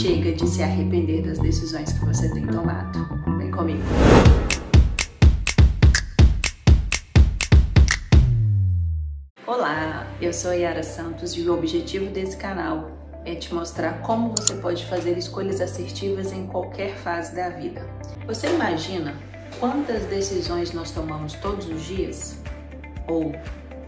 [0.00, 3.00] Chega de se arrepender das decisões que você tem tomado.
[3.36, 3.82] Vem comigo.
[9.44, 12.92] Olá, eu sou Yara Santos e o objetivo desse canal
[13.24, 17.84] é te mostrar como você pode fazer escolhas assertivas em qualquer fase da vida.
[18.24, 19.16] Você imagina
[19.58, 22.38] quantas decisões nós tomamos todos os dias?
[23.08, 23.34] Ou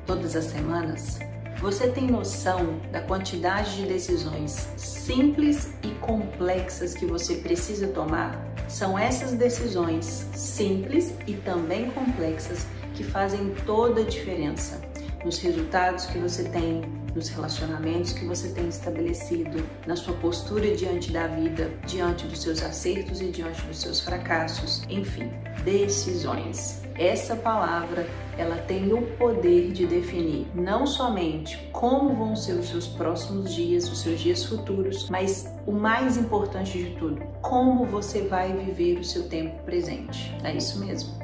[0.07, 1.21] todas as semanas?
[1.61, 8.43] Você tem noção da quantidade de decisões simples e complexas que você precisa tomar?
[8.67, 14.81] São essas decisões simples e também complexas que fazem toda a diferença
[15.23, 16.81] nos resultados que você tem,
[17.15, 22.63] nos relacionamentos que você tem estabelecido, na sua postura diante da vida, diante dos seus
[22.63, 25.31] acertos e diante dos seus fracassos, enfim,
[25.65, 26.83] decisões.
[26.97, 32.87] Essa palavra, ela tem o poder de definir não somente como vão ser os seus
[32.87, 38.53] próximos dias, os seus dias futuros, mas o mais importante de tudo, como você vai
[38.53, 40.35] viver o seu tempo presente.
[40.45, 41.19] É isso mesmo.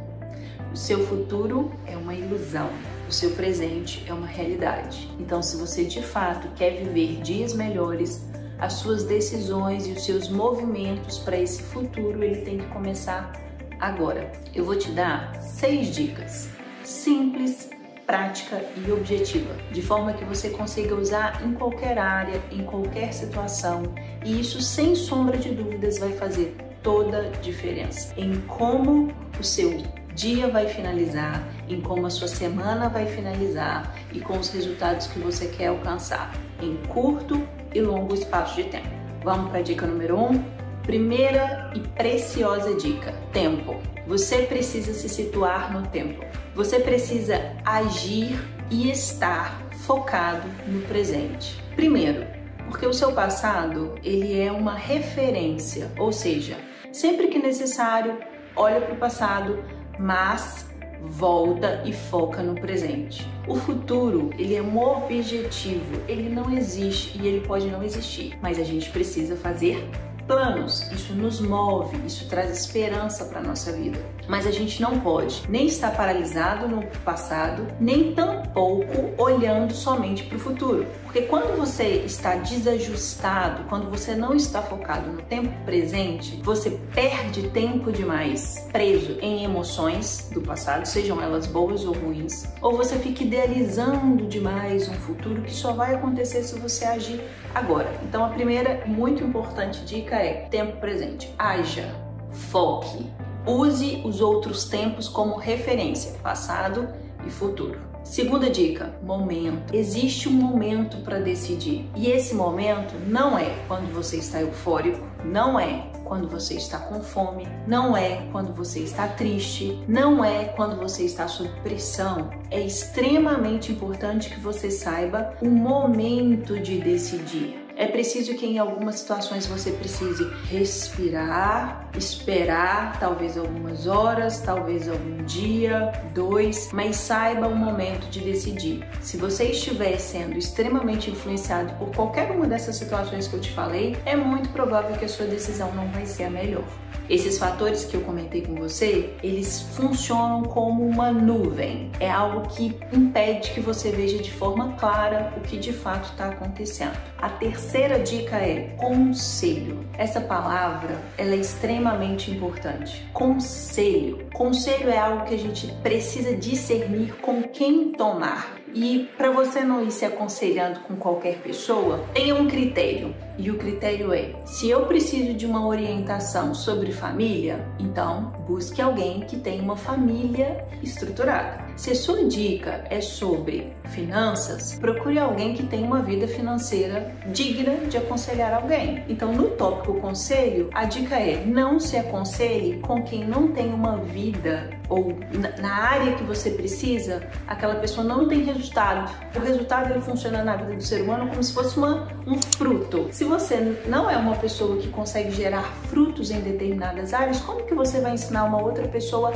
[0.72, 2.70] O seu futuro é uma ilusão
[3.08, 5.08] o seu presente é uma realidade.
[5.18, 8.24] Então, se você de fato quer viver dias melhores,
[8.58, 13.32] as suas decisões e os seus movimentos para esse futuro, ele tem que começar
[13.78, 14.32] agora.
[14.54, 16.48] Eu vou te dar seis dicas
[16.82, 17.68] simples,
[18.06, 23.82] prática e objetiva, de forma que você consiga usar em qualquer área, em qualquer situação,
[24.24, 29.82] e isso sem sombra de dúvidas vai fazer toda a diferença em como o seu
[30.16, 35.18] dia vai finalizar, em como a sua semana vai finalizar e com os resultados que
[35.18, 38.88] você quer alcançar em curto e longo espaço de tempo.
[39.22, 40.30] Vamos para a dica número 1?
[40.30, 40.44] Um?
[40.84, 43.76] Primeira e preciosa dica: tempo.
[44.06, 46.24] Você precisa se situar no tempo.
[46.54, 48.38] Você precisa agir
[48.70, 51.62] e estar focado no presente.
[51.74, 52.24] Primeiro,
[52.64, 56.56] porque o seu passado, ele é uma referência, ou seja,
[56.90, 58.18] sempre que necessário,
[58.54, 59.62] olha para o passado,
[59.98, 60.66] mas
[61.00, 63.26] volta e foca no presente.
[63.46, 68.58] O futuro, ele é um objetivo, ele não existe e ele pode não existir, mas
[68.58, 69.88] a gente precisa fazer
[70.26, 73.98] planos, isso nos move, isso traz esperança para nossa vida.
[74.28, 80.36] Mas a gente não pode nem estar paralisado no passado, nem tampouco olhando somente para
[80.36, 80.86] o futuro.
[81.16, 87.48] Porque quando você está desajustado, quando você não está focado no tempo presente, você perde
[87.48, 93.22] tempo demais preso em emoções do passado, sejam elas boas ou ruins, ou você fica
[93.22, 97.22] idealizando demais um futuro que só vai acontecer se você agir
[97.54, 97.98] agora.
[98.02, 101.32] Então a primeira muito importante dica é tempo presente.
[101.38, 101.94] Haja,
[102.30, 103.10] foque,
[103.46, 106.86] use os outros tempos como referência, passado
[107.26, 107.85] e futuro.
[108.06, 109.74] Segunda dica, momento.
[109.74, 111.90] Existe um momento para decidir.
[111.96, 117.02] E esse momento não é quando você está eufórico, não é quando você está com
[117.02, 122.30] fome, não é quando você está triste, não é quando você está sob pressão.
[122.48, 127.65] É extremamente importante que você saiba o momento de decidir.
[127.78, 135.22] É preciso que em algumas situações você precise respirar, esperar, talvez algumas horas, talvez algum
[135.24, 138.82] dia, dois, mas saiba o momento de decidir.
[139.02, 143.94] Se você estiver sendo extremamente influenciado por qualquer uma dessas situações que eu te falei,
[144.06, 146.64] é muito provável que a sua decisão não vai ser a melhor.
[147.08, 151.90] Esses fatores que eu comentei com você, eles funcionam como uma nuvem.
[152.00, 156.28] É algo que impede que você veja de forma clara o que de fato está
[156.28, 156.96] acontecendo.
[157.18, 159.84] A terceira dica é conselho.
[159.96, 163.06] Essa palavra ela é extremamente importante.
[163.12, 164.26] Conselho.
[164.34, 168.56] Conselho é algo que a gente precisa discernir com quem tomar.
[168.78, 173.14] E para você não ir se aconselhando com qualquer pessoa, tenha um critério.
[173.38, 179.20] E o critério é: se eu preciso de uma orientação sobre família, então busque alguém
[179.20, 181.65] que tenha uma família estruturada.
[181.76, 187.98] Se sua dica é sobre finanças, procure alguém que tenha uma vida financeira digna de
[187.98, 189.04] aconselhar alguém.
[189.08, 193.98] Então, no tópico conselho, a dica é: não se aconselhe com quem não tem uma
[193.98, 195.18] vida ou
[195.60, 199.12] na área que você precisa, aquela pessoa não tem resultado.
[199.34, 203.08] O resultado ele funciona na vida do ser humano como se fosse uma, um fruto.
[203.10, 207.74] Se você não é uma pessoa que consegue gerar frutos em determinadas áreas, como que
[207.74, 209.32] você vai ensinar uma outra pessoa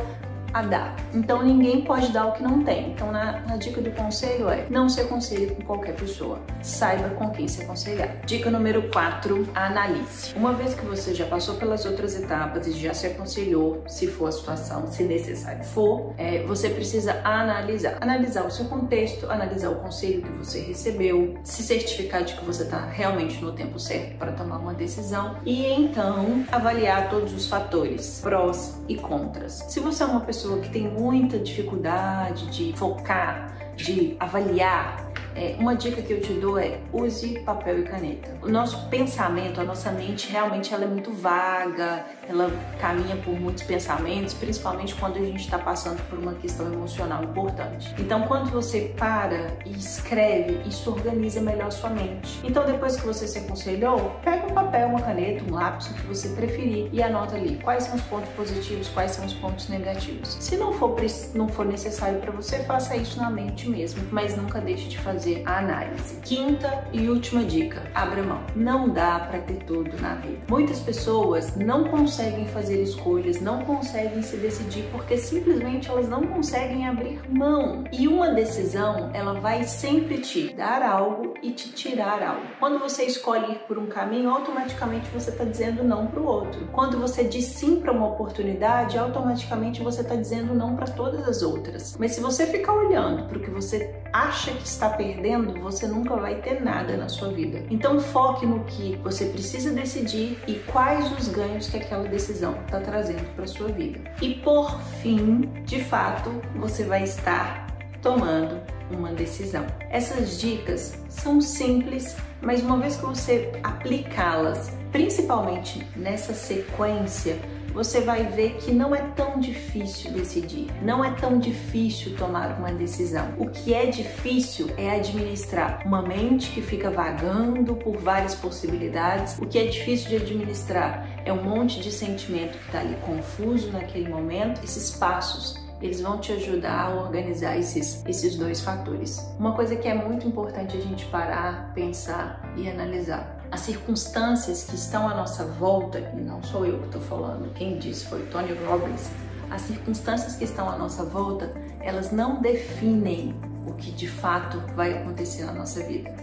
[0.53, 0.97] a dar.
[1.15, 2.91] Então ninguém pode dar o que não tem.
[2.91, 6.39] Então na, na dica do conselho é não se aconselhe com qualquer pessoa.
[6.63, 8.17] Saiba com quem se aconselhar.
[8.27, 10.35] Dica número 4, analise.
[10.35, 14.29] Uma vez que você já passou pelas outras etapas e já se aconselhou, se for
[14.29, 17.99] a situação, se necessário for, é, você precisa analisar.
[18.01, 22.63] Analisar o seu contexto, analisar o conselho que você recebeu, se certificar de que você
[22.63, 28.21] está realmente no tempo certo para tomar uma decisão e então avaliar todos os fatores,
[28.23, 29.65] prós e contras.
[29.69, 35.10] Se você é uma pessoa que tem muita dificuldade de focar, de avaliar
[35.41, 38.37] é, uma dica que eu te dou é use papel e caneta.
[38.43, 43.63] O nosso pensamento, a nossa mente realmente ela é muito vaga, ela caminha por muitos
[43.63, 47.95] pensamentos, principalmente quando a gente está passando por uma questão emocional importante.
[47.99, 52.39] Então, quando você para e escreve, isso organiza melhor sua mente.
[52.45, 56.07] Então, depois que você se aconselhou, pega um papel, uma caneta, um lápis, o que
[56.07, 60.37] você preferir e anota ali quais são os pontos positivos, quais são os pontos negativos.
[60.39, 60.95] Se não for,
[61.35, 65.30] não for necessário para você, faça isso na mente mesmo, mas nunca deixe de fazer
[65.31, 66.17] fazer a análise.
[66.23, 68.41] Quinta e última dica: abra mão.
[68.55, 70.39] Não dá para ter tudo na vida.
[70.49, 76.87] Muitas pessoas não conseguem fazer escolhas, não conseguem se decidir porque simplesmente elas não conseguem
[76.87, 77.85] abrir mão.
[77.93, 82.47] E uma decisão, ela vai sempre te dar algo e te tirar algo.
[82.59, 86.69] Quando você escolhe ir por um caminho, automaticamente você está dizendo não para o outro.
[86.73, 91.43] Quando você diz sim para uma oportunidade, automaticamente você está dizendo não para todas as
[91.43, 91.97] outras.
[91.99, 95.87] Mas se você ficar olhando para o que você acha que está perdendo, perdendo, você
[95.87, 97.65] nunca vai ter nada na sua vida.
[97.71, 102.81] Então foque no que você precisa decidir e quais os ganhos que aquela decisão está
[102.81, 104.01] trazendo para sua vida.
[104.23, 107.67] E por fim, de fato, você vai estar
[108.01, 108.61] tomando
[108.91, 109.67] uma decisão.
[109.91, 117.37] Essas dicas são simples, mas uma vez que você aplicá-las, principalmente nessa sequência,
[117.73, 122.73] você vai ver que não é tão difícil decidir, não é tão difícil tomar uma
[122.73, 123.35] decisão.
[123.39, 129.39] O que é difícil é administrar uma mente que fica vagando por várias possibilidades.
[129.39, 133.71] O que é difícil de administrar é um monte de sentimento que está ali confuso
[133.71, 134.63] naquele momento.
[134.65, 139.19] Esses passos eles vão te ajudar a organizar esses, esses dois fatores.
[139.39, 144.77] Uma coisa que é muito importante a gente parar, pensar e analisar as circunstâncias que
[144.77, 148.53] estão à nossa volta, e não sou eu que estou falando, quem disse foi Tony
[148.65, 149.11] Robbins,
[149.51, 153.35] as circunstâncias que estão à nossa volta, elas não definem
[153.67, 156.15] o que de fato vai acontecer na nossa vida,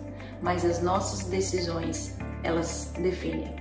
[0.41, 3.55] mas as nossas decisões, elas definem.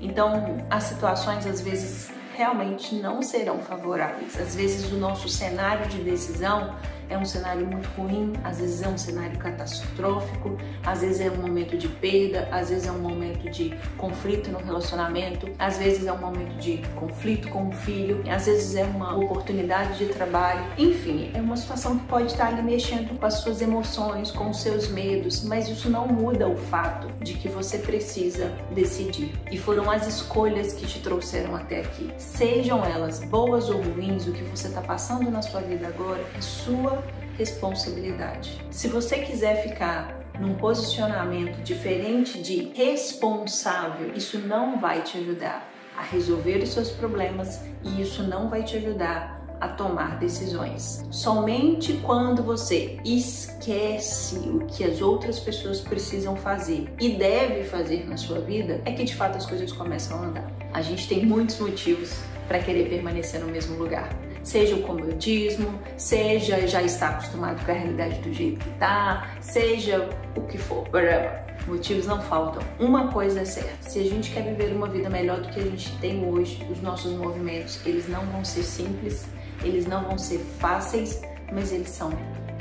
[0.00, 4.38] Então, as situações às vezes realmente não serão favoráveis.
[4.38, 6.74] Às vezes o nosso cenário de decisão
[7.08, 11.36] é um cenário muito ruim, às vezes é um cenário catastrófico, às vezes é um
[11.36, 16.12] momento de perda, às vezes é um momento de conflito no relacionamento, às vezes é
[16.12, 21.30] um momento de conflito com o filho, às vezes é uma oportunidade de trabalho, enfim,
[21.34, 24.88] é uma situação que pode estar ali mexendo com as suas emoções, com os seus
[24.88, 29.32] medos, mas isso não muda o fato de que você precisa decidir.
[29.50, 32.12] E foram as escolhas que te trouxeram até aqui.
[32.18, 36.40] Sejam elas boas ou ruins, o que você está passando na sua vida agora é
[36.40, 36.95] sua
[37.36, 38.60] responsabilidade.
[38.70, 46.02] Se você quiser ficar num posicionamento diferente de responsável, isso não vai te ajudar a
[46.02, 51.02] resolver os seus problemas e isso não vai te ajudar a tomar decisões.
[51.10, 58.18] Somente quando você esquece o que as outras pessoas precisam fazer e deve fazer na
[58.18, 60.52] sua vida é que de fato as coisas começam a andar.
[60.74, 64.10] A gente tem muitos motivos para querer permanecer no mesmo lugar
[64.46, 70.08] seja o comodismo, seja já estar acostumado com a realidade do jeito que tá, seja
[70.36, 71.44] o que for, whatever.
[71.66, 72.62] Motivos não faltam.
[72.78, 75.64] Uma coisa é certa: se a gente quer viver uma vida melhor do que a
[75.64, 79.26] gente tem hoje, os nossos movimentos eles não vão ser simples,
[79.64, 81.20] eles não vão ser fáceis,
[81.52, 82.12] mas eles são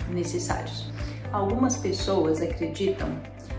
[0.09, 0.91] necessários.
[1.31, 3.09] Algumas pessoas acreditam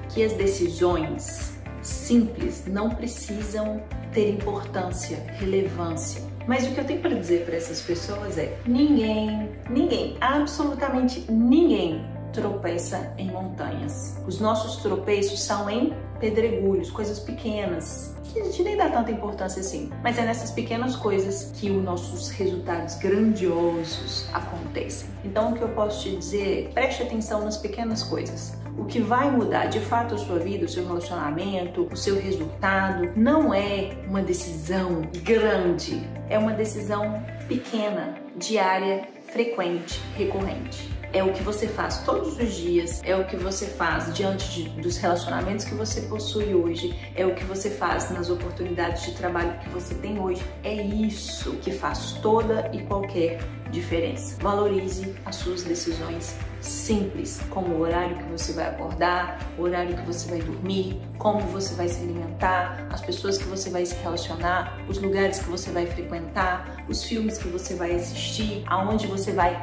[0.09, 3.81] que as decisões simples não precisam
[4.13, 6.26] ter importância, relevância.
[6.47, 12.05] Mas o que eu tenho para dizer para essas pessoas é: ninguém, ninguém, absolutamente ninguém
[12.33, 14.17] tropeça em montanhas.
[14.27, 19.61] Os nossos tropeços são em pedregulhos, coisas pequenas, que a gente nem dá tanta importância
[19.61, 19.91] assim.
[20.03, 25.09] Mas é nessas pequenas coisas que os nossos resultados grandiosos acontecem.
[25.25, 28.55] Então o que eu posso te dizer é, preste atenção nas pequenas coisas.
[28.79, 33.11] O que vai mudar de fato a sua vida, o seu relacionamento, o seu resultado,
[33.17, 40.95] não é uma decisão grande, é uma decisão pequena, diária, frequente, recorrente.
[41.13, 44.69] é o que você faz todos os dias, é o que você faz diante de,
[44.83, 49.59] dos relacionamentos que você possui hoje, é o que você faz nas oportunidades de trabalho
[49.61, 50.43] que você tem hoje.
[50.63, 53.39] É isso que faz toda e qualquer
[53.71, 54.37] diferença.
[54.43, 60.03] Valorize as suas decisões simples, como o horário que você vai acordar, o horário que
[60.03, 64.79] você vai dormir, como você vai se alimentar, as pessoas que você vai se relacionar,
[64.89, 69.57] os lugares que você vai frequentar, os filmes que você vai assistir, aonde você vai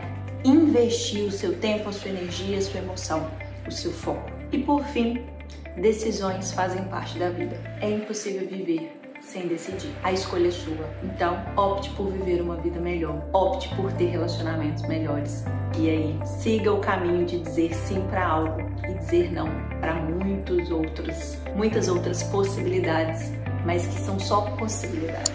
[0.44, 3.30] investir o seu tempo, a sua energia, a sua emoção,
[3.68, 4.30] o seu foco.
[4.52, 5.26] E por fim,
[5.78, 7.56] decisões fazem parte da vida.
[7.82, 9.92] É impossível viver sem decidir.
[10.04, 10.90] A escolha é sua.
[11.04, 13.24] Então, opte por viver uma vida melhor.
[13.34, 15.44] Opte por ter relacionamentos melhores.
[15.78, 19.48] E aí, siga o caminho de dizer sim para algo e dizer não
[19.80, 23.32] para muitos outros, muitas outras possibilidades,
[23.66, 25.34] mas que são só possibilidades.